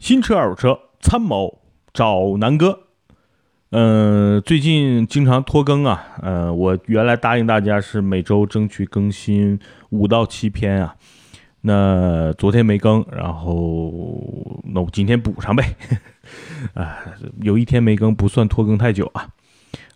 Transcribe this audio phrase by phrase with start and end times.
[0.00, 1.60] 新车、二手车，参谋
[1.92, 2.80] 找南哥。
[3.68, 6.02] 嗯，最近经常拖更啊。
[6.22, 9.60] 嗯，我原来答应大家是每周争取更新
[9.90, 10.96] 五到七篇啊。
[11.60, 13.92] 那昨天没更，然后
[14.64, 15.76] 那我今天补上呗。
[16.72, 16.96] 啊，
[17.42, 19.28] 有一天没更不算拖更太久啊。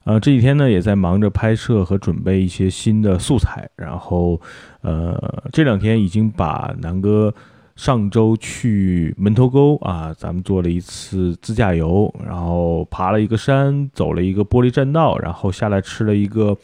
[0.05, 4.39] 呃，这几天呢也在忙着拍摄和准备一些新的素材，然后
[4.83, 7.35] 呃这两天已经把南哥。
[7.77, 16.57] 上周去门头沟啊，咱们做了一次自驾游，然后爬了一个山，走了一个玻璃栈道，然后下来吃了一个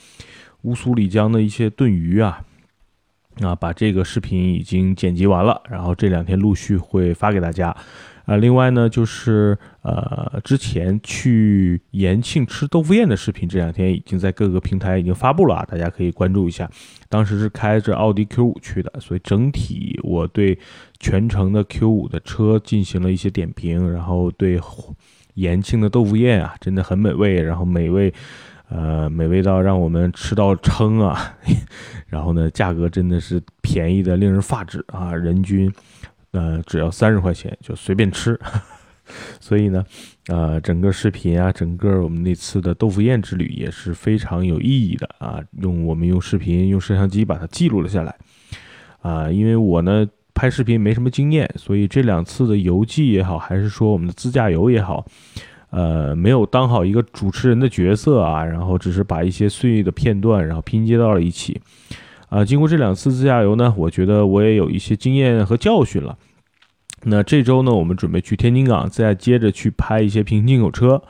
[0.62, 2.40] 乌苏里江的一些炖鱼啊，
[3.40, 7.76] 啊，把这个视频已经剪辑完了，然后这两天陆续会发给大家。
[8.30, 16.70] 啊，另外呢，就是呃，之前去延庆吃豆腐宴的视频，这两天已经在各个平台已经发布了啊，大家可以关注一下。
[17.08, 20.56] 当时是开着奥迪 Q5 去的，所以整体我对
[21.00, 24.60] 全程的 Q5 的车进行了一些点评，然后对
[25.34, 28.14] 延庆的豆腐宴啊，真的很美味，然后美味，
[28.68, 31.36] 呃，美味到让我们吃到撑啊，
[32.06, 35.72] 然后呢，价格真的是便宜的令人发指啊，人均。
[36.32, 38.38] 呃，只要三十块钱就随便吃，
[39.40, 39.84] 所以呢，
[40.28, 45.40] 呃，整个视频啊，整个我们那次的豆腐宴之旅也是非常有意义的啊。
[45.60, 48.14] 用我们用视频用摄像机把它记录了下来
[49.00, 49.28] 啊。
[49.28, 55.04] 因为我呢拍视频没什么经验，所以这两次的游记也好，还是说我们的自驾游也好，
[55.70, 61.60] 呃，没有当好一个主持人的角色啊，然后只是把一些碎的片段然后拼接到了一起。
[62.30, 66.16] 啊，经过这两次自驾游呢，我觉得我也有一些经验和教训了。
[67.02, 71.02] 那这周呢，我们准备去天津港，再接着去拍一些平行进口车。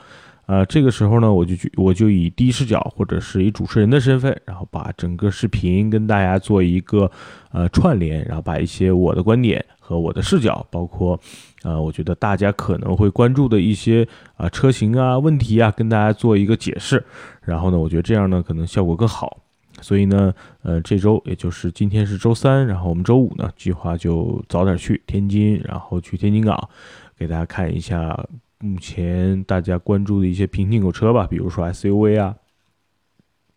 [0.47, 7.09] 啊，这个时候呢，我就去，我就以第一视角或者是以主持人的身份，然后把整个视频跟大家做一个
[7.51, 11.17] 呃串联，然后把一些我的观点和我的视角，包括
[11.63, 17.01] 呃，我觉得大家可能会关注的一些啊车型啊问题啊，跟大家做一个解释。
[17.43, 19.37] 然后呢，我觉得这样呢，可能效果更好。
[19.81, 26.69] 所以呢，呃，这周也就是今天是周三，然后我们周五呢，计划就早点去天津，然后去天津港，
[27.17, 28.17] 给大家看一下
[28.59, 32.35] 目前大家关注的一些平行进口车吧，比如说 SUV 啊，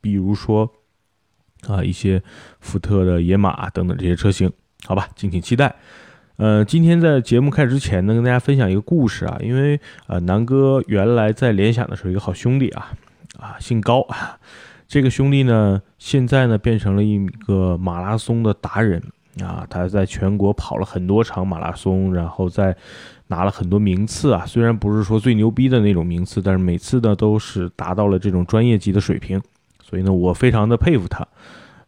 [0.01, 0.71] 比如说
[1.67, 2.23] 啊一些
[2.61, 4.51] 福特的野马等等这些车型，
[4.87, 5.77] 好吧，敬请期待。
[6.37, 12.93] 呃，今天在节目开始之前呢，跟大家分享一个故事啊，因为呃，南哥原来在联想的时候，一个好兄弟啊，
[13.39, 14.05] 啊，姓高。
[14.95, 19.03] 这个兄弟呢，现在呢变成了一个马拉松的达人
[19.43, 19.67] 啊！
[19.69, 22.77] 他在全国跑了很多场马拉松，然后在
[23.27, 24.47] 拿了很多名次啊。
[24.47, 29.43] 虽然不是说最牛逼的那种名次，但是每次呢都是达到了这种专业级的水平。
[29.83, 31.27] 所以呢，我非常的佩服他。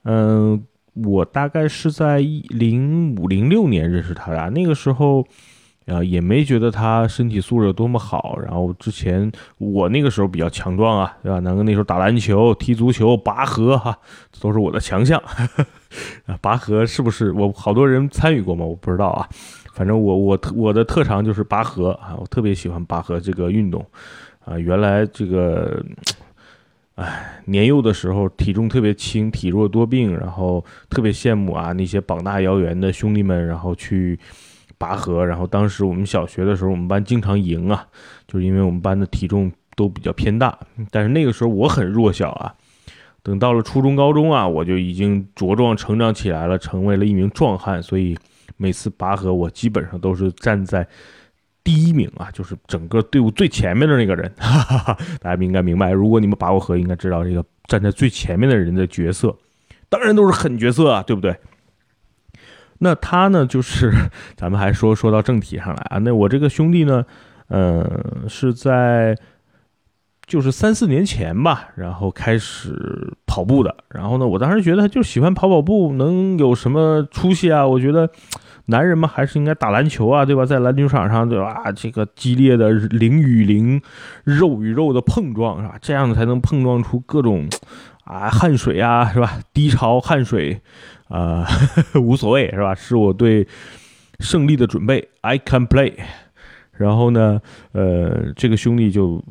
[0.03, 0.61] 嗯，
[0.95, 5.25] 我大概是在一零五零六年认识他的，那个时候。
[5.87, 8.37] 啊，也没觉得他身体素质有多么好。
[8.43, 11.39] 然后之前我那个时候比较强壮啊，对吧？
[11.39, 13.97] 南哥那时候打篮球、踢足球、拔河，哈，
[14.41, 15.23] 都是我的强项。
[16.27, 18.65] 啊，拔河是不是我好多人参与过吗？
[18.65, 19.29] 我不知道啊。
[19.75, 23.87] 反正我我特我的特长就是拔河啊，我特别喜欢拔河这个运动。
[24.45, 25.81] 啊，原来这个，
[26.97, 34.19] 哎，年幼的时候体重特别轻，体弱多病，然后特别羡慕啊那些膀大腰圆的兄弟们，然后去。
[34.79, 37.87] 拔河，然后当时我们小学的时候，我们班经常赢啊，
[38.27, 40.59] 就是因为我们班的体重都比较偏大。
[40.91, 42.55] 但是那个时候我很弱小啊，
[43.23, 47.83] 等到了初中、高中啊，我就已经茁壮成长起来了，成为了一名壮汉。
[47.83, 48.17] 所以
[48.57, 50.87] 每次拔河，我基本上都是站在
[51.65, 54.31] 第一名啊，就是整个队伍最前面的那个人。
[54.39, 59.37] 哈哈哈，大家应该明白，如果你们拔过河，应该知道这个站在最前面的人的角色，
[59.89, 61.35] 当然都是狠角色啊，对不对？
[62.79, 63.93] 那他呢，就是
[64.37, 65.99] 咱们还说说到正题上来啊。
[65.99, 67.05] 那我这个兄弟呢，
[67.49, 69.17] 嗯，是在
[70.27, 73.75] 就是三四年前吧，然后开始跑步的。
[73.89, 77.67] 然后呢，我当时觉得他就喜欢跑跑步，能有什么出息啊？
[77.67, 78.11] 我觉得
[78.67, 80.45] 男人嘛，还是应该打篮球啊，对吧？
[80.45, 81.71] 在篮球场上，对吧？
[81.77, 83.81] 这个激烈的灵与灵、
[84.25, 85.77] 肉与肉的碰撞，是吧？
[85.81, 87.49] 这样才能碰撞出各种
[88.05, 89.39] 啊汗水啊，是吧？
[89.55, 90.61] 低潮、汗水。
[91.09, 91.47] 啊，
[91.95, 92.75] 无所谓是吧？
[92.75, 93.47] 是我对
[94.21, 95.09] 胜利的准备。
[95.21, 95.95] I can play。
[96.73, 97.41] 然后呢，
[97.73, 99.23] 呃，这个兄弟就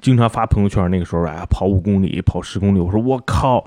[0.00, 0.90] 经常发朋友圈。
[0.90, 2.80] 那个时候啊，跑五公里，跑十公里。
[2.80, 3.64] 我说我靠！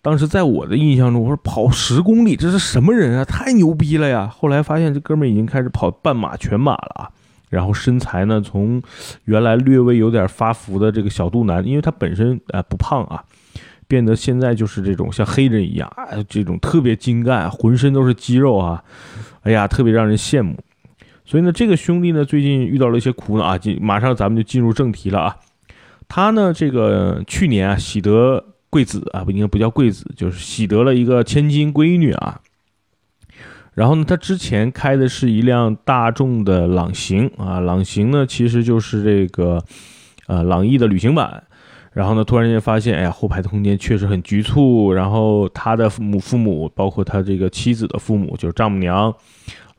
[0.00, 3.24] 当时在我的印象中，我说跑十公里，这是什么人啊？
[3.24, 4.28] 太牛逼了呀！
[4.28, 7.10] 后来发现这哥们已经开始跑半马、全马了啊。
[7.50, 8.80] 然后身材呢，从
[9.24, 13.24] 原来略微有点发福的这个小肚腩，因为他本身啊不胖啊。
[13.88, 18.82] 变得现在就是这种像黑人一样啊，这种特别精干，浑身都是肌肉啊，
[19.42, 20.58] 哎呀，特别让人羡慕。
[21.24, 25.36] 所以呢，这个兄弟呢最近遇到了一些苦恼啊，进马上咱们就进入正题了啊。
[26.08, 32.40] 他呢，这个去年啊喜得贵子啊，不应该不叫贵子，就是喜得了一个千金闺女啊。
[33.74, 39.62] 然后呢，他之前开的是一辆大众的朗行啊，朗行呢其实就是这个
[40.26, 41.42] 呃朗逸的旅行版。
[41.96, 44.92] 然后呢，突然间发现，哎呀，后排的空间确实很局促。
[44.92, 49.10] 然后他的父母、父母，包括他这个妻子的父母，就是丈母娘、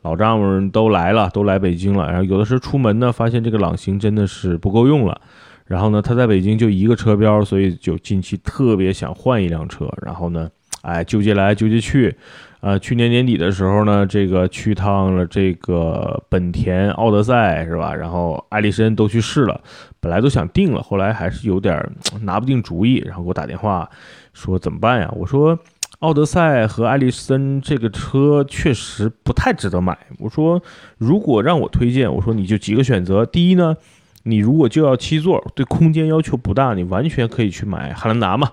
[0.02, 2.08] 老丈人都来了，都来北京了。
[2.08, 5.20] 然后有的时候出门呢，发现这个朗行真的是不够用了。
[5.66, 9.88] 然后呢，他在北京就一个车标，所以就近期特别想换一辆车。
[10.04, 10.50] 然后呢，
[10.82, 12.14] 哎，纠结来纠结去。
[12.60, 17.94] 呃，去年年底的时候呢，这个去趟了这个本田奥德赛是吧？
[17.94, 19.60] 然后艾力绅都去试了，
[20.00, 21.88] 本来都想定了，后来还是有点
[22.22, 23.88] 拿不定主意，然后给我打电话
[24.32, 25.08] 说怎么办呀？
[25.14, 25.56] 我说
[26.00, 29.96] 奥德赛和艾力绅这个车确实不太值得买。
[30.18, 30.60] 我说
[30.96, 33.24] 如果让我推荐，我说你就几个选择。
[33.24, 33.76] 第一呢，
[34.24, 38.50] 你如果就要七座，对空间要求不大，你完全可以去买汉兰达嘛，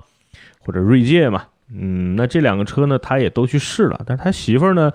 [0.59, 1.45] 或者锐界嘛。
[1.71, 4.91] 嗯，那这两个车呢，他也都去试了，但是他媳妇儿呢，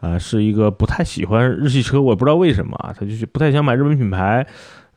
[0.00, 4.46] 啊，是一个不太喜欢日系车，我也不知道为什么啊，他就是不太想买日本品牌。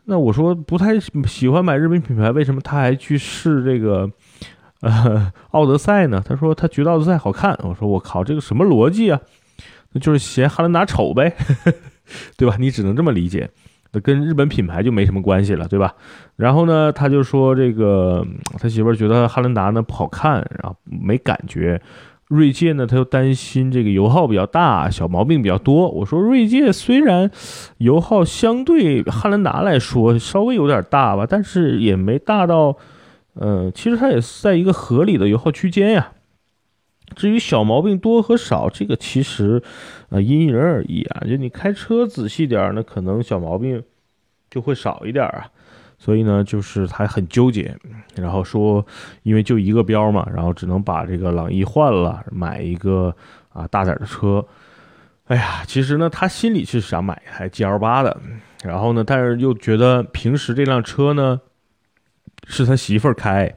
[0.06, 4.10] 那我说不太喜欢买日本品牌，为什么他还去试这个
[4.82, 6.22] 呃奥德赛呢？
[6.28, 7.58] 他说他觉得奥德赛好看。
[7.64, 9.22] 我说我靠，这个什么逻辑啊？
[9.94, 11.34] 那就是嫌汉兰达丑呗，
[12.36, 12.58] 对吧？
[12.60, 13.50] 你只能这么理解。
[14.00, 15.94] 跟日本品牌就没什么关系了，对吧？
[16.36, 18.26] 然后呢，他就说这个
[18.60, 21.82] 他媳妇儿觉得汉兰达呢不好看，然后没感觉。
[22.30, 25.88] 锐界呢，他又担心这个油耗比较大，小毛病比较多。
[25.90, 27.30] 我说锐界虽然
[27.78, 32.76] 油耗相对汉兰达来说稍微有点大吧，但是也没大到，
[33.36, 36.14] 呃，其实它也是在一个合理的油耗区间呀。
[37.16, 39.62] 至于小毛病多和少，这个其实，
[40.10, 41.22] 呃，因人而异啊。
[41.28, 43.84] 就你开车仔细点儿，那可能小毛病
[44.50, 45.46] 就会少一点啊。
[46.00, 47.78] 所以呢，就是他很纠结，
[48.16, 48.86] 然后说，
[49.22, 53.16] 因为就一个标嘛，然后只能把这个朗逸换了，买一个
[53.50, 54.46] 啊大点的车。
[55.26, 58.20] 哎呀，其实呢，他心里是想买一台 G L 八的，
[58.64, 61.40] 然后呢，但是又觉得平时这辆车呢
[62.48, 63.56] 是他媳妇儿开。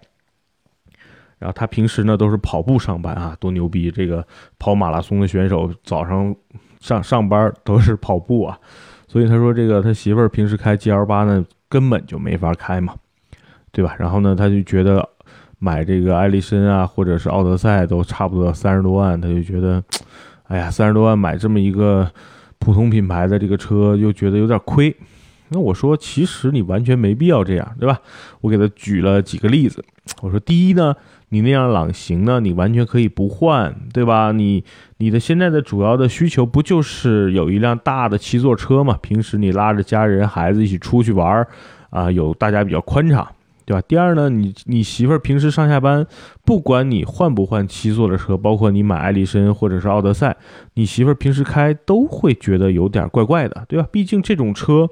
[1.39, 3.91] 然后他平时呢都是跑步上班啊，多牛逼！
[3.91, 4.27] 这个
[4.59, 6.35] 跑马拉松的选手早上
[6.81, 8.59] 上上班都是跑步啊，
[9.07, 12.95] 所以他说这个他媳妇儿平时开 G L 八呢根本就没法开嘛，
[13.71, 13.95] 对吧？
[13.99, 15.07] 然后呢他就觉得
[15.59, 19.85] 买这个艾力绅啊或者是奥德赛都差不多三十多万，他就觉得，
[20.45, 22.11] 哎呀三十多万买这么一个
[22.59, 24.97] 普通品牌的这个车又觉得有点亏。
[25.51, 28.01] 那我说其实你完全没必要这样，对吧？
[28.41, 29.85] 我给他举了几个例子，
[30.23, 30.97] 我说第一呢。
[31.31, 32.39] 你那样朗行呢？
[32.39, 34.31] 你完全可以不换，对吧？
[34.31, 34.63] 你
[34.99, 38.97] 你的现在的主要的需求不就是有一辆大的七座车嘛？
[39.03, 41.49] 平时你拉着家人孩子一起出去玩儿，
[41.91, 43.27] 啊，有大家比较宽敞，
[43.65, 43.83] 对吧？
[43.89, 46.07] 第二呢，你你媳妇儿平时上下班，
[46.45, 50.37] 不管你换不换七座的车，包括你买艾力绅或者是奥德赛，
[50.75, 53.89] 你媳妇儿平时开都会觉得有点怪怪的，对吧？
[53.91, 54.89] 毕竟这种车，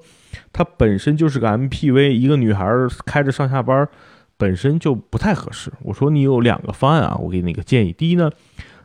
[0.53, 2.69] 它本身就是个 MPV，一个女孩
[3.07, 3.89] 开着上下班。
[4.37, 5.73] 本身就不太合适。
[5.83, 7.93] 我说你有两个方案啊，我给你个建议。
[7.93, 8.31] 第一呢，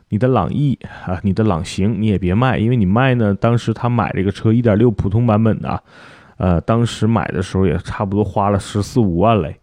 [0.08, 5.82] 你的朗逸啊，你的朗行你也别卖，因为你卖呢，当时他买这个车一点六普通版本的，
[6.36, 9.56] 呃，当时买的时候也差不多花了十四五万嘞。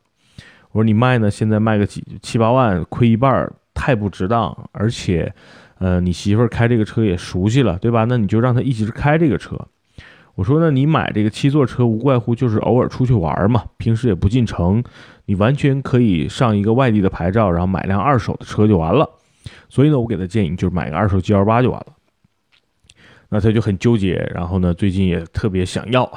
[0.72, 4.70] 我说你卖呢，现在卖个几七八万，亏一半，太不值当。
[4.74, 5.34] 而且，
[5.80, 8.06] 呃，你媳妇儿开这个车也熟悉了，对吧？
[8.06, 9.58] 那你就让她一直开这个车。
[10.38, 14.84] 我说呢，你买这个七座车，无外乎就是偶尔出去玩嘛，平时也不进城。
[15.26, 19.10] 你完全可以上一个外地的牌照，然后买辆二手的车就完了。
[19.68, 21.88] 所以呢，我给他建议就是买个二手 G L 八就完了。
[23.30, 26.08] 那他就很纠结，然后呢，最近也特别想要。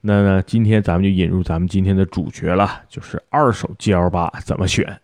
[0.00, 4.96] 那呢，今天咱们就引入咱们今天的主角了，就是二手 G L 八怎么选。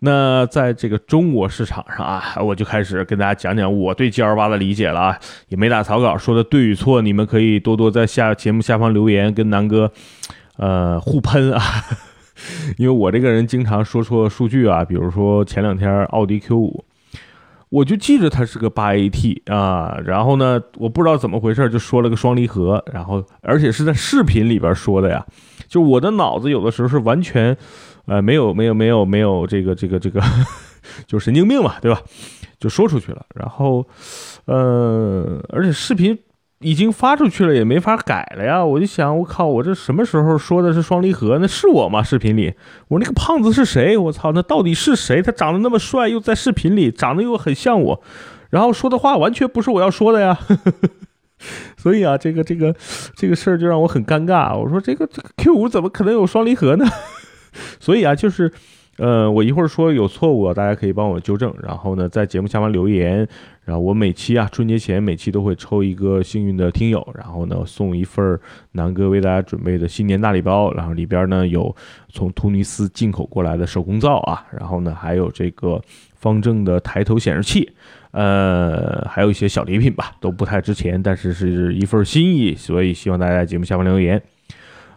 [0.00, 9.92] 那在这个中国市场上啊，我就开始跟大家讲讲我对 G L 八的理解了啊，也没打草稿，说的对与错，你们可以多多在下节目下方留言，跟南哥。
[10.58, 11.60] 呃，互喷啊，
[12.78, 16.84] 因为我这个人经常说错数据啊，比如说前两天奥迪 Q 五，
[17.68, 25.26] 我就记着它是个八 AT 啊，然后呢，我不知道怎么回事就说了个双离合，然后而且是在视频里边说的呀，
[25.68, 27.54] 就我的脑子有的时候是完全，
[28.06, 30.20] 呃，没有没有没有没有这个这个这个，
[31.06, 32.00] 就神经病嘛，对吧？
[32.58, 33.86] 就说出去了，然后，
[34.46, 36.18] 呃，而且视频。
[36.60, 38.64] 已经发出去了，也没法改了呀！
[38.64, 41.36] 我就想，我靠，我这什么时候说的是双离合？
[41.38, 42.02] 那是我吗？
[42.02, 42.54] 视频里，
[42.88, 43.94] 我那个胖子是谁？
[43.98, 45.20] 我操，那到底是谁？
[45.20, 48.02] 他长得那么帅，又在视频里长得又很像我，
[48.48, 50.38] 然后说的话完全不是我要说的呀！
[51.76, 52.74] 所以啊，这个这个
[53.14, 54.56] 这个事儿就让我很尴尬。
[54.56, 56.86] 我说这个这个 Q 五怎么可能有双离合呢？
[57.80, 58.52] 所以啊，就是。
[58.98, 61.54] 呃，我一会儿说有错误，大家可以帮我纠正。
[61.62, 63.28] 然后呢，在节目下方留言。
[63.62, 68.40] 然后我每期啊，春节前每期都会抽一个幸运的听友，然后呢送一份
[68.72, 70.72] 南哥为大家准备的新年大礼包。
[70.72, 71.76] 然后里边呢有
[72.08, 75.78] 从突尼斯进口过来的手工皂啊，然后呢还有这个
[76.14, 77.70] 方正的抬头显示器，
[78.12, 82.54] 呃，还有一些小礼品吧，都不太值钱，但是是一份心意。
[82.54, 84.22] 所以希望大家在节目下方留言。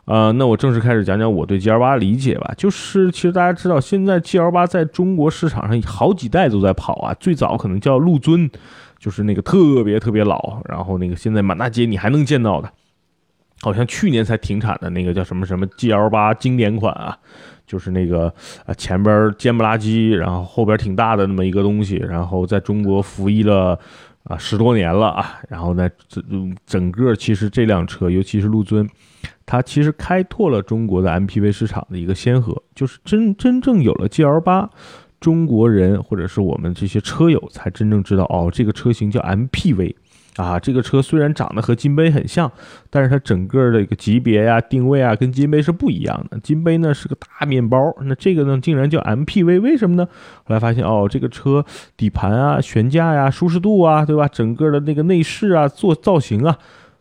[0.10, 2.52] 呃，那我正式开始讲讲我对 G L 八理解吧。
[2.58, 7.14] 就是其实大家知道，现在 G L 八在中国市场上好几代都在跑啊。
[7.20, 8.50] 最早可能叫陆尊，
[8.98, 12.68] 就是那个特别特别老，然后那个现在满大街你还能见到的，
[13.62, 17.16] 好像去年才停产的那个叫什么什么 G L 八经典款啊，
[17.68, 18.34] 就是那个
[18.66, 23.78] 啊前边尖不拉几，然后后边挺大的那么一个东西，然后在中国服役了
[24.24, 25.40] 啊十多年了啊。
[25.50, 26.20] 然后呢，这
[26.66, 28.90] 整个其实这辆车，尤其是陆尊。
[29.52, 34.70] 它其实开拓了中国的 MPV 市场的一个先河，就是真真正有了 GL 八，
[35.20, 39.96] 中国人或者是我们这些车友才真正知道哦，这个车型叫 MPV
[40.36, 40.60] 啊。
[40.60, 42.52] 这个车虽然长得和金杯很像，
[42.92, 46.40] 但是它整个的一个级别呀、定位啊，跟金杯是不一样的。
[46.42, 50.08] 金杯呢是个大面包，那这个呢竟然叫 MPV，为什么呢？
[50.44, 51.66] 后来发现哦，这个车
[51.98, 54.28] 底盘啊、悬架呀、舒适度啊，对吧？
[54.28, 56.56] 整个的那个内饰啊、做造型啊。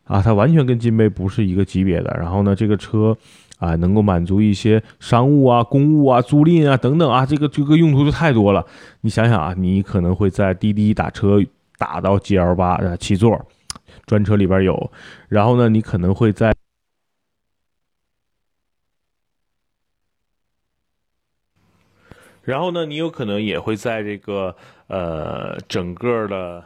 [0.08, 2.10] 啊，它完全跟金杯不是一个级别的。
[2.18, 3.16] 然后呢，这个车
[3.58, 8.64] 啊，能够满足一些商务啊、公务啊、租赁啊等等啊，这个这个用途就太多了。
[9.02, 11.38] 你想想啊，你可能会在滴滴打车
[11.76, 13.46] 打到 G L 八啊七座，
[14.06, 14.90] 专车里边有。
[15.28, 16.54] 然后呢，你可能会在，
[22.42, 26.64] 然后呢，你有可能也会在这个呃整个的。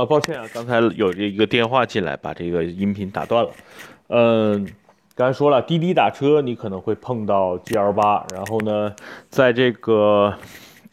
[0.00, 3.50] 啊，抱歉啊，刚才有这一个电话进来，把这个音频打断了。
[4.08, 4.66] 嗯，
[5.14, 8.94] 刚才说了，滴滴打车你可能会碰到 G L 八，然后呢，
[9.28, 10.32] 在这个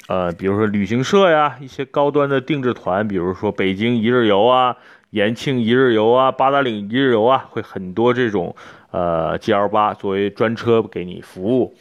[0.10, 4.76] 呃，比如说旅行社呀，一些高端的定制团，比如说北京一日游啊、
[5.12, 8.54] 延庆一日游啊、八达岭一日游啊，会很多这种
[8.92, 11.74] 呃 G L 八作为专车给你服务。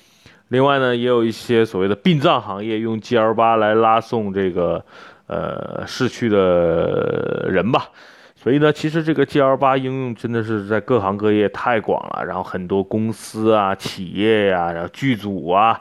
[0.47, 4.85] 另外呢，也有一些所谓的殡葬行业用 G L 八来拉送这个。
[5.29, 7.89] 呃，逝去的人吧，
[8.37, 15.81] 所以呢，其实这个 G L 八应用真的是在各行各业太广了，然后很多公司啊、企业呀、然后剧组啊，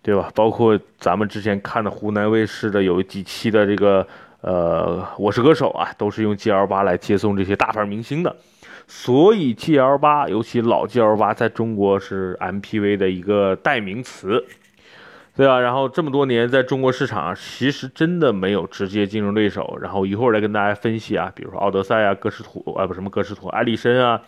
[0.00, 0.30] 对吧？
[0.32, 4.06] 包括咱们之前看的湖南卫视的有几期的这个
[4.42, 8.36] 呃《我是歌手》啊，都是用 G L 八来接送这些大牌明星的，
[8.86, 14.44] 所以 G L 八，尤其老 G L 八，在中国是 M P V 的一个代名词。
[15.38, 15.60] 对啊？
[15.60, 19.78] 然后这么多年在中国市场，其实真的没有直接竞争对手。
[19.80, 24.20] 然后一会儿来跟大家分析啊，比如说奥德赛啊、歌诗图啊，不什么歌诗图、艾力绅啊，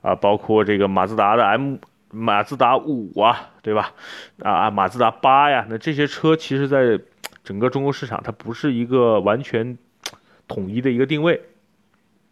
[0.00, 1.78] 啊，包括这个马自达的 M、
[2.10, 3.94] 马自达五啊，对吧？
[4.44, 7.00] 啊啊，马自达八呀，那这些车其实在
[7.42, 9.76] 整个中国市场，它不是一个完全
[10.46, 11.42] 统一的一个定位，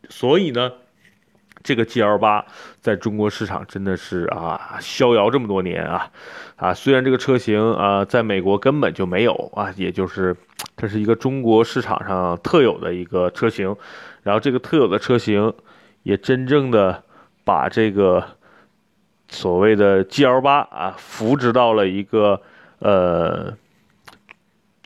[0.08, 0.74] 所以呢。
[1.62, 2.44] 这个 G L 八
[2.80, 6.10] 在中国市场真的是啊逍遥这么多年啊
[6.56, 6.74] 啊！
[6.74, 10.36] 虽然这个车型啊在美国根本就没有啊，也就是
[10.76, 13.76] 这是一个中国市场上特有的一个车型，
[14.22, 15.52] 然后这个特有的车型
[16.02, 17.02] 也真正的
[17.44, 18.24] 把这个
[19.28, 22.42] 所谓的 G L 八啊扶植到了一个
[22.80, 23.56] 呃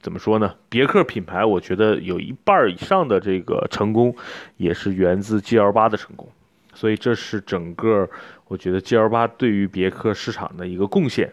[0.03, 0.55] 怎么说呢？
[0.69, 4.15] 别克品牌，我觉得有一半以上的这个成功
[4.57, 6.29] 也是源自 G L 八的成功。
[6.77, 8.07] 所以这是整个
[8.49, 11.33] 我觉得 G L 八对于别克市场的一个贡献。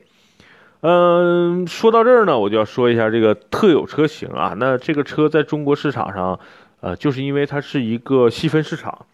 [0.79, 4.53] 嗯，说到这儿呢，我就要说一下这个特有车型啊。
[4.57, 6.39] 那这个车在中国市场上，
[6.79, 9.05] 呃，就是因为它是一个细分市场。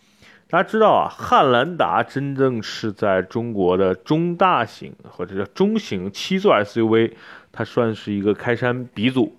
[0.50, 7.16] 大家知道啊，汉兰达真正是在中国的中大型或者叫中型七座 S U V，
[7.52, 9.36] 它算是一个开山鼻祖。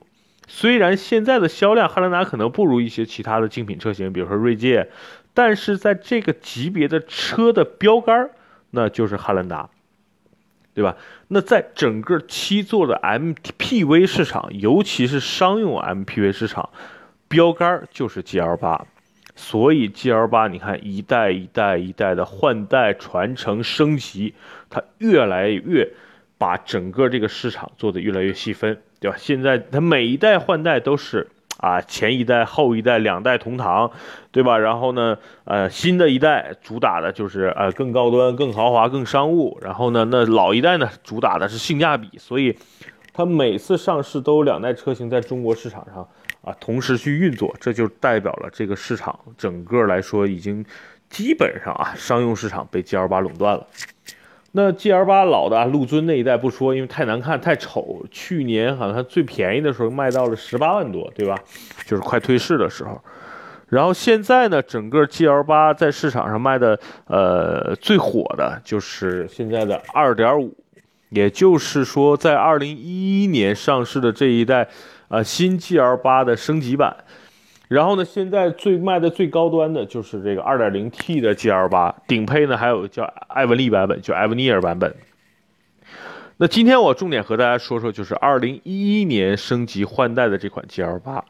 [0.47, 4.89] 虽然现在的销量，汉兰达可能不如一些其他的竞品车型，比如说锐界。
[5.33, 8.31] 但是在这个级别的车的标杆
[8.71, 9.69] 那就是汉兰达，
[10.75, 10.97] 对吧？
[11.29, 16.71] 那在整个七座的 MPV 市场，尤其是商用 MPV 市场，
[17.29, 18.87] 标杆就是 GL 八。
[19.37, 24.35] 所以 GL 八，你看一代一代一代的换代、传承、升级，
[24.69, 25.89] 它越来越
[26.37, 29.17] 把整个这个市场做得越来越细分，对吧？
[29.19, 31.29] 现在它每一代换代都是。
[31.61, 33.91] 啊，前一代、后一代两代同堂，
[34.33, 34.59] 对吧？
[34.59, 39.59] 然后呢，呃，新的一代主打的就是呃更高端、更豪华、更商务。
[39.61, 42.09] 然后呢，那老一代呢主打的是性价比。
[42.19, 42.57] 所以，
[43.13, 46.09] 它每次上市都有两代车型在中国市场上
[46.43, 50.65] 啊同时去运作，这就代表了这个市场整个来说已经
[51.11, 53.67] 基本上啊商用市场被 G L 八垄断了。
[54.53, 61.37] 那 G L 八老的陆尊那一代不说，因为太难看太丑，去年好像最便宜的时候卖到了十八万多，对吧？
[61.87, 63.01] 就是快退市的时候。
[63.69, 66.77] 然后现在呢，整个 G L 八在市场上卖的
[67.07, 70.53] 呃最火的就是现在的二点五，
[71.11, 74.67] 也就是说在二零一一年上市的这一代
[75.07, 76.97] 啊新 G L 八的升级版。
[77.71, 84.93] 然后呢，现在最卖的最高端的就是这个二点零 T 的 G L 八，顶配呢还有叫艾文利版本，就艾文尼尔版本。
[86.39, 91.25] 那今天我重点和大家说说，就是二零一一年升级换代的这款 G L 八。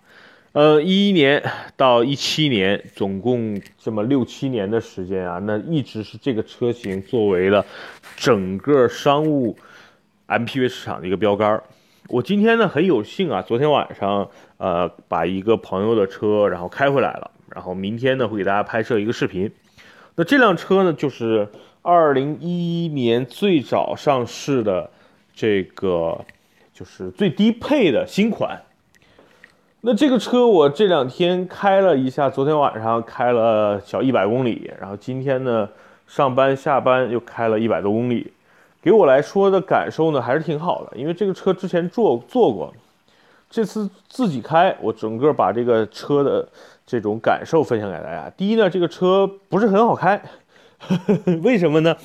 [0.53, 1.45] 呃，一一年
[1.77, 7.67] 到一七年，总共这么六七年的时间啊，那一直是这个车型作为了
[8.17, 9.59] 整个商务
[10.27, 11.63] MPV 市场的一个标杆。
[12.09, 14.31] 我今天呢很有幸啊，昨天晚上
[14.61, 19.51] 呃把一个朋友的车然后开回来了，然后明天呢会给大家拍摄一个视频。
[20.17, 21.49] 那这辆车呢就是
[21.81, 24.91] 二零一一年最早上市的
[25.35, 26.25] 这个
[26.75, 28.61] 就是最低配的新款。
[29.81, 35.67] 那这个车我这两天开了一下，昨天晚上开了小一百公里，然后今天呢
[36.07, 38.31] 上班下班又开了一百多公里，
[38.83, 42.75] 给我来说的感受呢还是挺好的，因为这个车之前坐坐过，
[43.51, 46.49] 这次自己开，我整个把这个车的
[46.87, 48.31] 这种感受分享给大家。
[48.31, 50.17] 第一呢，这个车不是很好开，
[50.79, 51.97] 呵 呵为什么呢？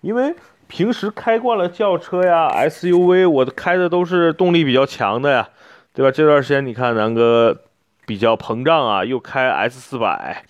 [0.00, 0.34] 因为
[0.66, 5.48] 平时开惯了轿车呀、SUV，我开的都是动力比较强的呀。
[5.96, 6.10] 对吧？
[6.10, 7.56] 这段时间你看南哥
[8.04, 10.44] 比较膨胀啊，又开 S 四百，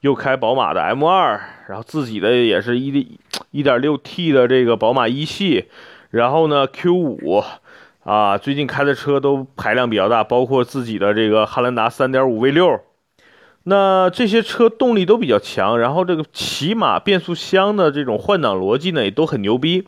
[0.00, 3.18] 又开宝马的 M 二，然后自己的也是一
[3.50, 5.70] 一点六 T 的这个宝马一系，
[6.10, 7.42] 然后呢 Q 五
[8.04, 12.80] 啊，最近开的车都排量比较大，包括自己的这个汉兰达三点五 V 六，
[13.64, 19.80] 那这些车动力都比较强，然后这个起码变速箱的这种换挡逻辑呢也都很牛逼，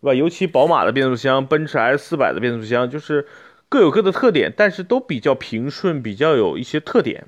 [0.00, 0.14] 对吧？
[0.14, 3.26] 尤其宝马的变速箱，奔驰 S 四百的变速箱就是。
[3.68, 7.24] 各有各的特点，但是都比较平顺，比较有一些特点。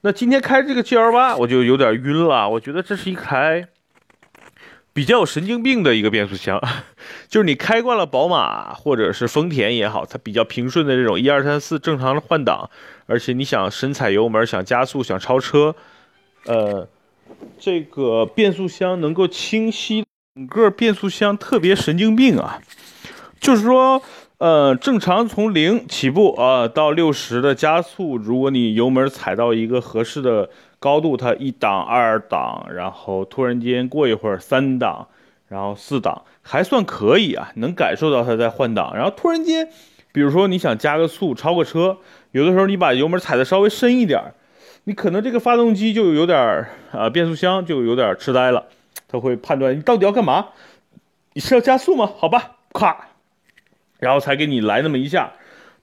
[0.00, 2.48] 那今天开这个 G L 八，我就有点晕了。
[2.48, 3.68] 我觉得这是一台
[4.98, 6.60] 比较有神经病的一个变速箱，
[7.30, 12.68] 就是你开惯了宝马或者是丰田也好，它比较平顺的这种一二三四正常的换挡，
[13.06, 15.72] 而且你想深踩油门、想加速、想超车，
[16.46, 16.88] 呃，
[17.60, 22.60] 这个变速箱能够清晰，整个变速箱特别神经病啊，
[23.38, 24.02] 就是说。
[24.38, 35.08] 呃，正常从零起步啊，到六十的加速，如果你油门踩到一个合适的高度，它一档、二档，然后突然间过一会儿三档，
[35.48, 38.94] 然后四档，还算可以啊，能感受到它在换挡。
[38.94, 39.68] 然后突然间，
[40.12, 41.98] 比如说你想加个速超个车，
[42.32, 44.34] 有的时候你把油门踩的稍微深一点，
[44.84, 48.66] 你可能这个发动机就有点啊，变速箱就有点痴呆了，
[49.08, 50.48] 它会判断你到底要干嘛，
[51.32, 52.10] 你是要加速吗？
[52.16, 52.94] 好吧，咵。
[53.98, 55.32] 然后才给你来那么一下，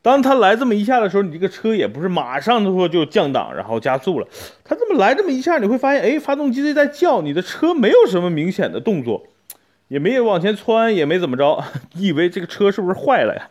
[0.05, 4.27] 当他来这么一下的时候，你这个车也不是马上就说就降档，然后加速了。
[4.63, 9.23] 他这么来这么一下，你会发现，哎，发动机在叫，你的车没有什么明显的动作，
[9.87, 11.63] 也没有往前窜，也没怎么着。
[11.93, 13.49] 你 以为这个车是不是坏了呀？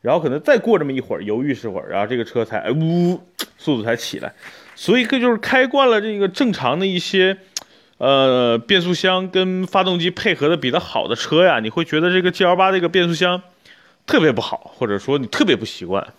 [0.00, 3.20] 然后可能再过这么一会儿，犹豫是会儿，然后这个车才哎呜，
[3.58, 4.32] 速度才起来。
[4.76, 7.36] 所以这就是开惯了这个正常的一些，
[7.98, 13.42] 呃，变速箱跟发动机配合的比较好的车呀，你会觉得这个 G L 八这个变速箱。
[14.06, 16.14] 特别不好，或者说你特别不习惯，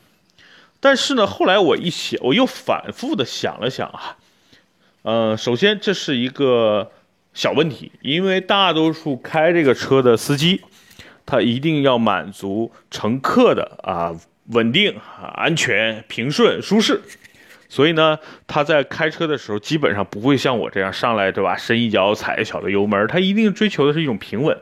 [0.81, 4.17] 但是呢，后来我一想，我又反复的想了想啊，
[5.03, 6.91] 呃，首先这是一个
[7.33, 10.61] 小问题，因为大多数开这个车的司机，
[11.25, 14.13] 他一定要满足乘客的啊
[14.47, 14.99] 稳定、
[15.35, 17.01] 安全、平顺、舒适，
[17.69, 24.57] 所以呢，他在开车的时候基本上不会像我这样上来对吧，深一脚踩一脚的油门，他一定追求的是一种平稳，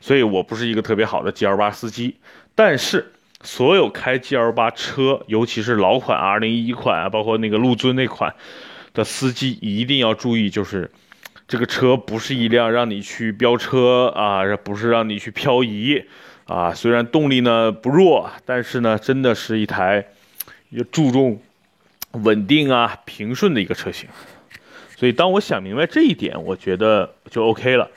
[0.00, 2.16] 所以我不是一个特别好的 G L 八司机。
[2.56, 8.34] 但是，所有开 G L 八车，尤其是老款二零一一款啊，包括那个陆尊那款
[8.94, 10.90] 的司机，一定要注意，就是
[11.46, 16.02] 这个车不是一辆让你去飙车啊，不是让你去漂移
[16.46, 16.72] 啊。
[16.72, 20.06] 虽然动力呢不弱，但是呢，真的是一台
[20.70, 21.38] 要注重
[22.12, 24.08] 稳定啊、平顺的一个车型。
[24.96, 27.90] 所以，当我想明白这一点，我觉得就 OK 了。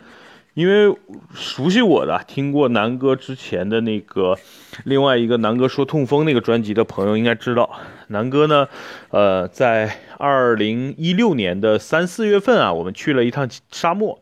[0.60, 0.94] 因为
[1.34, 4.38] 熟悉我的、听过南哥之前的那个
[4.84, 8.68] 另外一个南哥说痛风那个专辑的朋友应该知道，南哥呢，
[9.12, 14.22] 呃，在二零一六年的三四月份啊，我们去了一趟沙漠，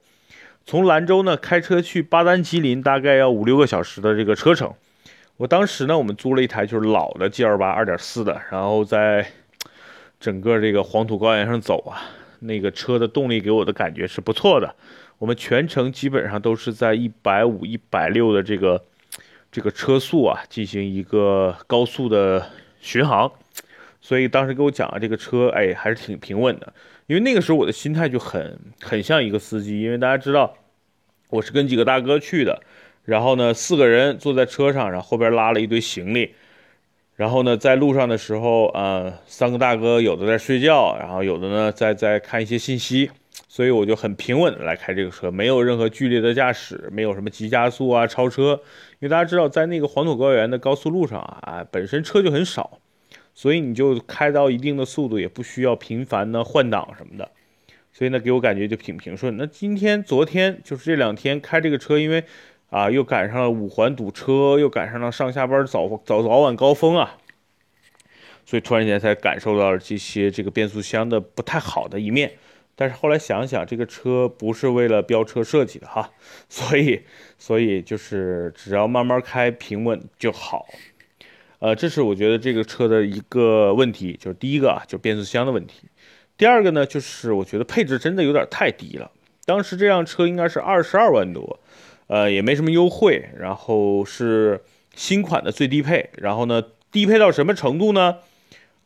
[0.64, 4.72] 从兰州呢开车去巴丹吉林，大概要五六个小时的这个车程。
[5.38, 9.26] 我当时呢，我们租了一台就是老的 G L 八二点四的，然后在
[10.20, 11.98] 整个这个黄土高原上走啊，
[12.42, 14.76] 那个车的动力给我的感觉是不错的。
[15.20, 18.84] 我们全程基本上都是在一百五、一百六的这个
[19.52, 22.50] 这个车速啊，进行一个高速的
[22.80, 23.32] 巡航。
[24.00, 26.72] 所以当时给我讲啊，这个车哎还是挺平稳的。
[27.08, 30.54] 因为那个时候我的心态就很很像一个司机，因为大家知道
[31.30, 32.62] 我是跟几个大哥去的，
[33.04, 36.36] 然后呢四个人坐在车上，然后后边拉了一堆行李，
[37.16, 43.10] 然后呢在路上的时候啊，三个大哥有的在睡觉，然后有的呢在在看一些信息。
[43.48, 48.62] 所以我就很平稳的来开这个车，没有任何剧烈的驾驶，没有什么急加速啊、超车。
[49.00, 52.80] 因为大家知道，在那个黄土高原的高速路上啊，本身车就很少，
[53.34, 57.32] 所以你就开到一定的速度，也不需要频繁的换挡什么的。
[57.94, 59.38] 所以呢，给我感觉就挺平顺。
[59.38, 62.24] 那今天、昨天就是这两天开这个车，因为
[62.70, 67.18] 啊，又赶上了五环堵车，又赶上了上下班早早早晚高峰啊，
[68.46, 72.34] 所以突然间才感受到了这些这个变速箱的不太好的一面。
[72.80, 76.12] 但是后来想想，这个车不是为了飙车设计的哈，
[76.48, 77.02] 所以
[77.40, 80.68] 所以就是只要慢慢开，平稳就好。
[81.58, 85.90] 呃，这是我觉得这个车的一个问题，就是第一个啊，就变速箱的问题。
[86.38, 89.10] 第二个呢，就是我觉得配置真的有点太低了。
[89.44, 91.60] 当时这辆车应该是二十二万多，
[92.06, 94.62] 呃，也没什么优惠，然后是
[94.94, 98.18] 新款的最低配，然后呢，低配到什么程度呢？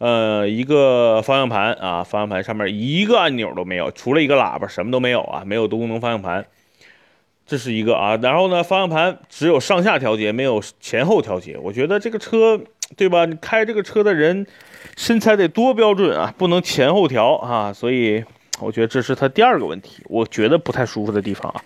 [0.01, 6.43] 呃，一个方向盘啊，方向盘上面一个按钮都没有，除了一个喇叭，什么都没有啊，没有多功能方向盘，
[7.45, 8.17] 这是一个啊。
[8.19, 11.55] 然后呢，方向盘只有上下调节，没有前后调节。
[11.59, 12.59] 我觉得这个车，
[12.97, 13.25] 对吧？
[13.25, 14.47] 你开这个车的人
[14.97, 17.71] 身材得多标准啊，不能前后调啊。
[17.71, 18.25] 所以
[18.59, 21.61] 我觉得这是它第二个问题，我觉得不太舒服的地方啊。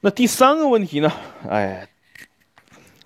[0.00, 1.12] 那第三个问题呢？
[1.48, 1.86] 哎。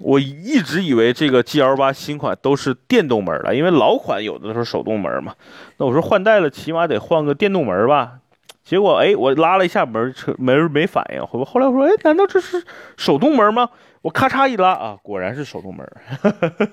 [0.00, 5.34] 我一直以为这个 G L 八新款都是电动门的，因为老款有的都是手动门嘛。
[5.76, 8.18] 那我说换代了，起码得换个电动门吧。
[8.62, 11.26] 结果哎，我拉了一下门，车门没反应。
[11.26, 12.62] 后后来我说，哎，难道这是
[12.96, 13.68] 手动门吗？
[14.02, 15.86] 我咔嚓一拉啊，果然是手动门。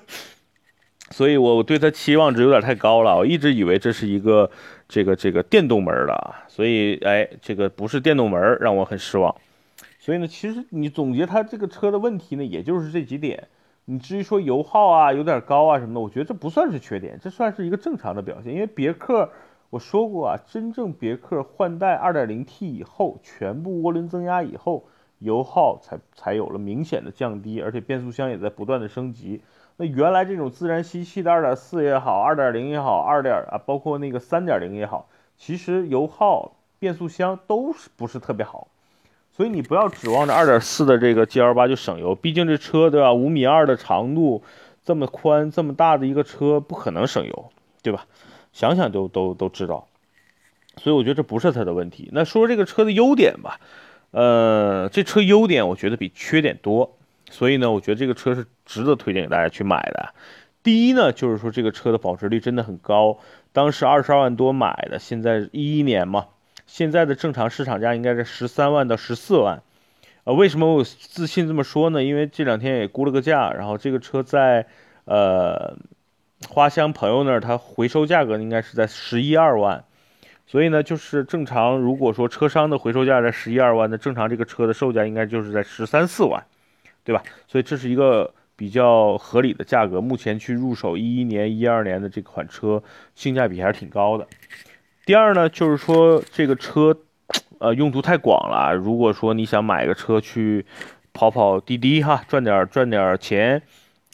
[1.10, 3.16] 所以我对它期望值有点太高了。
[3.16, 4.48] 我一直以为这是一个
[4.88, 9.34] 这个这个电动门的，所以哎，这个不是电动门，让我很失望。
[10.08, 13.48] 所以呢，其实你总结它这个车的问题呢，也就是这几点。
[13.84, 18.54] 你至于说油耗啊有点高啊什么的，我觉得这不算是缺点，这算是一个正常的表现。
[18.54, 19.30] 因为别克
[19.68, 24.86] 我说过啊，真正别克换代 2.0T 以后，全部涡轮增压以后，
[25.18, 29.42] 油耗才才有了明显的降低，而且变速箱也在不断的升级。
[29.76, 38.68] 那原来这种自然吸气的2.4也好，2.0也好，二点啊，包括那个3.0也好，其实油耗、变速箱都是不是特别好。
[39.38, 43.12] 所以你不要指望着二点四的这个 G L 八就省油，毕竟这车对吧？
[43.12, 44.42] 五米二的长度，
[44.84, 48.06] 这么宽这么大的一个车，不可能省油，对吧？
[48.52, 49.86] 想想都都都知道。
[50.76, 52.08] 所以我觉得这不是它的问题。
[52.10, 53.60] 那说说这个车的优点吧，
[54.10, 56.96] 呃，这车优点我觉得比缺点多，
[57.30, 60.14] 所以呢，我觉得这个车是值得推荐给大家去买的。
[60.64, 63.18] 第一呢，就是说这个车的保值率真的很高，
[63.52, 66.26] 当时二十二万多买的，现在一一年嘛。
[66.68, 69.62] 现在的正常市场价应该是十三万到十四万，
[70.24, 72.04] 呃，为什么我自信这么说呢？
[72.04, 74.66] 因为这两天也估了个价，然后这个车在
[75.06, 75.74] 呃
[76.46, 79.82] 花乡朋友那儿，它回收价格应该是在十一二万，
[80.46, 86.44] 所以呢，就是正常如果说车商的回收价在十一二万，那正常这个车的售价应该就是在十三四万，
[87.02, 87.22] 对吧？
[87.48, 92.82] 所以这是一个比较合理的价格，目前去入手一一年、一二年的这款车，
[93.14, 94.26] 性价比还是挺高的。
[95.08, 96.94] 第二呢，就是说这个车，
[97.60, 98.74] 呃，用途太广了。
[98.74, 100.66] 如果说你想买个车去
[101.14, 103.62] 跑跑滴滴哈，赚点赚点钱，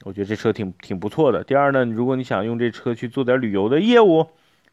[0.05, 1.43] 我觉得这车挺挺不错的。
[1.43, 4.25] 第二呢，如果你想用这车去做点旅游的业务，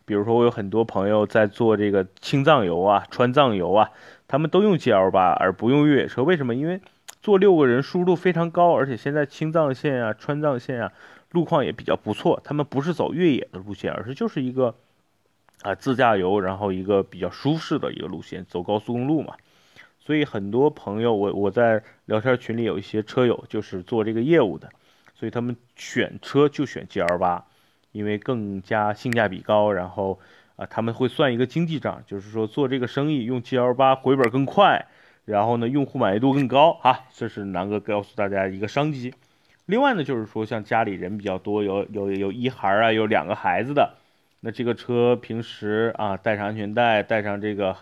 [0.06, 3.90] 比如说我有很多朋友在做这个青藏游啊、川藏游啊，
[4.28, 6.54] 他们都用 GL 八而不用越野车，为什么？
[6.54, 6.82] 因为
[7.24, 10.92] 坐六个人舒适度非常高，而且现在青藏线啊、川藏线啊
[11.32, 14.76] 路况也比较不错，他们不是走越野的路线，而是就是一个。
[15.62, 19.36] 啊，自驾游，然后一个比较舒适的一个路线，走高速公路嘛。
[20.00, 24.70] 所以很多朋友，我我在聊天群里有一些车友就是做这个业务的，
[25.14, 27.46] 所以他们选车就选 G L 八，
[27.92, 29.72] 因为更加性价比高。
[29.72, 30.20] 然后
[30.56, 34.88] 啊，他们会算一个经济账，就是说做这个生意用 G L 八回本更快，
[35.26, 37.02] 然后呢用户满意度更高啊。
[37.14, 39.14] 这是南哥告诉大家一个商机。
[39.68, 43.98] 另外呢，就是说像家里人比较多，有有有一孩啊，有两个孩子的。
[44.44, 47.78] 那这个车平时啊，带上安全带，带上这个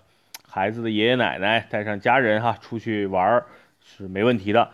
[0.45, 3.45] 孩子的爷爷奶奶，带上家人哈，出去玩儿
[3.81, 4.71] 是没问题的。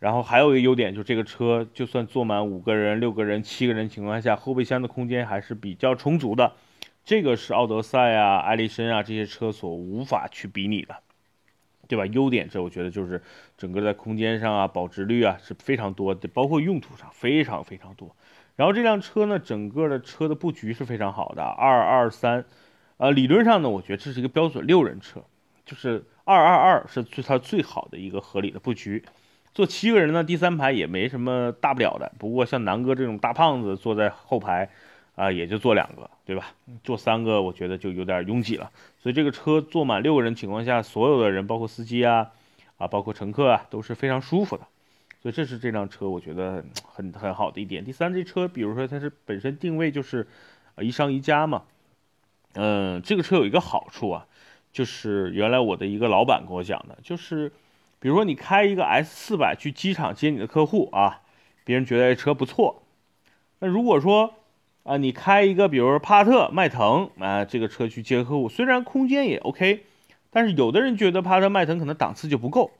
[0.00, 6.54] 然后还有一个优点就是这个车就算坐满五个人、六个人、七个人情况下，后备箱的空间还是比较充足的。
[7.04, 10.96] 这个是奥德赛啊、艾力绅啊这些车所无法去比拟的，
[11.86, 12.04] 对吧？
[12.06, 13.22] 优点这我觉得就是
[13.56, 18.14] 整个在空间上啊、保值率啊是非常多的，包括用途上非常非常多。
[18.58, 22.44] 然后这辆车呢，整个的车的布局是非常好的，二二三，
[22.96, 25.22] 呃，理论上呢，我觉得这是一个标准六人车，
[25.64, 29.04] 就是二二二是最它最好的一个合理的布局。
[29.54, 32.10] 坐七个人呢，第三排也没什么大不了的。
[32.18, 34.68] 不过像南哥这种大胖子坐在后排，
[35.14, 36.46] 啊，也就坐两个，对吧？
[36.82, 38.72] 坐三个我觉得就有点拥挤了。
[39.00, 42.32] 所以这个车坐满六个人情况下，所有的人，包括司机啊，
[42.76, 44.66] 啊，包括乘客啊，都是非常舒服的。
[45.30, 47.84] 这是这辆车我觉得很很好的一点。
[47.84, 50.26] 第三，这车比如说它是本身定位就是，
[50.80, 51.64] 一商一家嘛。
[52.54, 54.26] 嗯，这个车有一个好处啊，
[54.72, 57.52] 就是原来我的一个老板跟我讲的，就是。
[58.00, 61.22] 比如说你开一个 S 四百去机场接你的客户啊，
[61.64, 62.84] 别人觉得这车不错。
[63.58, 64.34] 那如果说
[64.84, 69.84] 啊，你开一个比如说帕特、迈腾啊，这个车去接客户，虽然空间也 OK，
[70.30, 72.70] 但是有的人觉得帕特、迈腾可能档次就不够，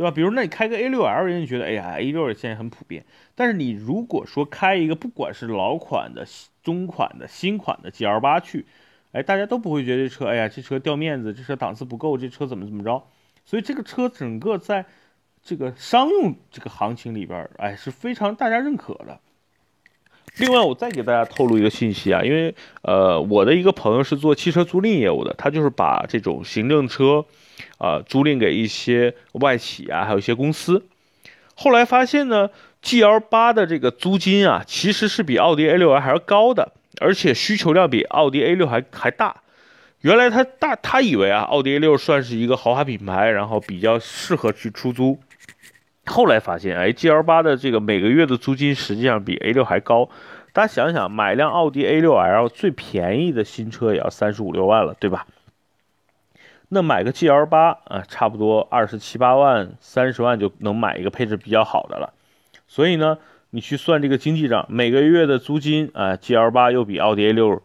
[0.00, 0.10] 对吧？
[0.10, 3.04] 比如那你开个 A6L，人家觉得哎呀 A 六现在很普遍。
[3.34, 6.26] 但是你如果说开一个不管是老款的、
[6.62, 8.64] 中款的、新款的 GL8 去，
[9.12, 13.06] 哎，大家都不会觉得这车哎呀这车掉面子，这车档次不够，这车怎么怎么着。
[13.44, 14.86] 所以这个车整个在
[15.42, 19.20] 这个商用这个行情里边，哎，是非常大家认可的。
[20.40, 27.24] 另外，我再给大家透露一个信息啊，因为呃，我的一个朋友是做汽车租赁业务的，他就是把这种行政车
[27.78, 30.82] 啊租赁给一些外企啊，还有一些公司。
[31.54, 32.48] 后来发现呢
[32.82, 39.42] ，GL 八的这个租金啊，其实是比奥迪 A 六 L 还要高的，而且需求量比奥迪 A 六还还大。
[40.00, 45.18] 原来他大他以为啊，奥迪 A 六算是一个豪华品牌，然后比较适合去出租。
[46.06, 50.08] 后来发现，哎，G L 八的这个每个月的租金实际上比 A 六还高。
[50.52, 55.26] 大家想想，买辆奥迪 A 六 L 最便宜的新车也要三十五六万了，对吧？
[56.68, 62.12] 那买个 G L 八啊，差不多二十七八万、三十万就能买一个配置比较好的了。
[62.68, 63.18] 所以呢，
[63.50, 67.62] 你去算这个经济账，每个月的租金啊，G L 八又比奥迪 A 六。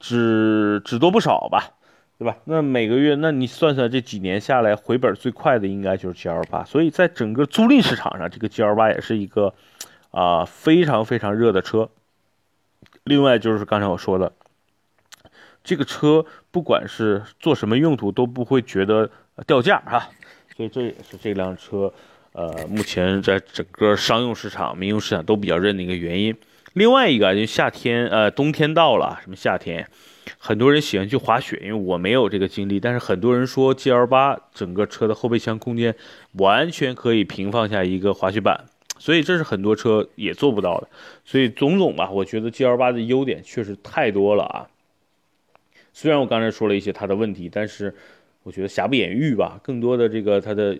[0.00, 1.72] 只只多不少吧，
[2.18, 2.36] 对吧？
[2.44, 9.54] 那每个月，那你算算这几年下来回本最快的应该就是 G L 八，所以在整个租赁市场上，这个 G L 八也是一个
[10.12, 11.90] 啊非常非常热的车。
[13.08, 14.30] 另外就是刚才我说的，
[15.64, 19.10] 这个车不管是做什么用途都不会觉得
[19.46, 20.08] 掉价哈，
[20.54, 21.92] 所以这也是这辆车
[22.32, 26.36] 呃目前在整个商用市场、民用市场都比较认的一个原因。
[26.74, 29.88] 另外一个就夏天，呃，冬天到了，什么夏天，
[30.38, 35.96] 很多人喜欢去滑雪，因为我没有这个经历，但是很多人说 G L 八整个车的后备箱空间
[36.32, 38.66] 完全可以平放下一个滑雪板，
[38.98, 40.88] 所以这是很多车也做不到的。
[41.24, 44.68] 所以总总吧，我觉得 G L 八的优点确实太多了啊。
[45.92, 47.94] 虽然我刚才说了一些它的问题，但是
[48.42, 49.60] 我觉得瑕不掩瑜吧。
[49.62, 50.78] 更多的这个它的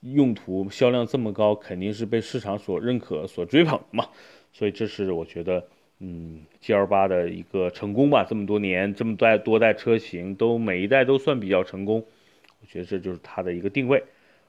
[0.00, 4.06] 用途销量这么高，肯定是被市场所认可、所追捧嘛。
[4.52, 5.62] 所以这是我觉得，
[6.00, 8.24] 嗯，G L 八的一个成功吧。
[8.28, 12.04] 这么多年，这么代多代车型都每一代都算比较成功，
[12.60, 14.02] 我觉得这就是它的一个定位，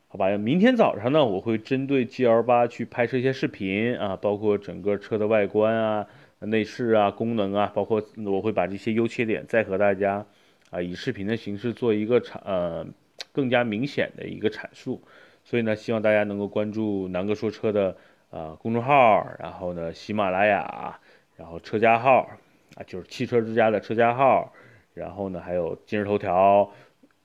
[0.07, 0.37] 好吧？
[0.37, 6.07] 明天早上呢，我会针对 G L 八去拍摄一些视频啊，包括整个车的外观啊、
[6.39, 10.25] 内饰啊、功能啊，包括我会把这些优缺点再和大家
[10.69, 12.87] 啊以视频的形式做一个阐呃
[13.31, 15.01] 更加明显的一个阐述。
[15.43, 17.95] 所以呢，希望大家能够关注南哥说车的。
[18.29, 20.99] 啊，公众号，然后呢，喜马拉雅，
[21.37, 22.29] 然后车家号，
[22.75, 24.51] 啊，就是汽车之家的车家号，
[24.93, 26.69] 然后呢，还有今日头条、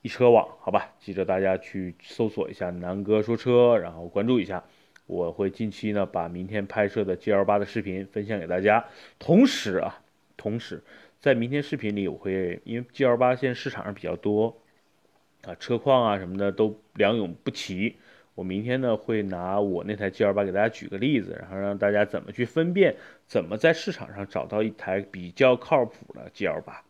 [0.03, 4.65] 一车网，好吧，记着大家去搜索一下南哥说车，然后关注一下，
[5.07, 8.85] 我会近期呢把明天拍摄的 G L 八的视频分享给大家，
[9.21, 10.03] 同时啊，
[10.37, 10.83] 同时
[11.21, 14.61] 在明天视频里我会，因为 G L 八现在市场上比较多，
[15.45, 17.97] 啊，车况啊什么的都良莠不齐。
[18.35, 22.97] 我明天呢会拿我那台 G L 八给大家举个例子，然后让大家怎么去分辨，
[23.29, 26.83] 怎么在市场上找到一台比较靠谱的 G L 八，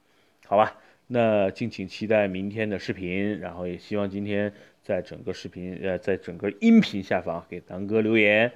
[0.47, 0.79] 好吧？
[1.07, 8.51] 那敬请期待明天的视频，然后也希望今天在整个视频呃，在整个音频下方给南哥留言，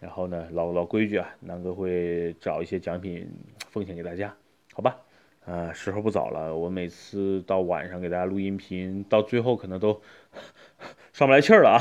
[0.00, 3.28] 然后呢老老规矩啊，南哥会找一些奖品
[3.68, 4.34] 奉献给大家，
[4.72, 4.98] 好吧？
[5.46, 10.00] 啊，时候不早了，我每次到晚上给大家录音频，到最后可能都
[11.12, 11.78] 上不来气儿了啊。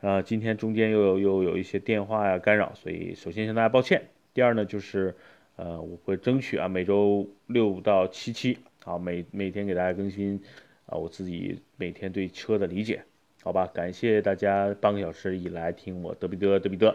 [0.00, 4.08] 啊，今天中间又有又有一些电话呀干扰，所以首先向大家抱歉。
[4.32, 5.14] 第二呢，就是
[5.56, 10.40] 呃，我会争取啊，每周六到七期，好，每每天给大家更新
[10.86, 13.02] 啊，我自己每天对车的理解。
[13.42, 16.94] 好吧，感谢大家半个小时以来听我嘚比嘚嘚比嘚，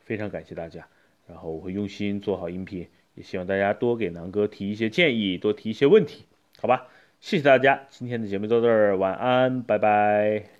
[0.00, 0.86] 非常感谢大家。
[1.26, 6.24] 然后我会用心做好音频，也希望大家多给南哥提一些建议，多提一些问题，
[6.58, 6.88] 好吧？
[7.20, 10.57] 谢谢大家，今天的节目到这儿，晚安，拜拜。